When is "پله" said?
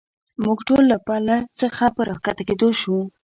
1.07-1.35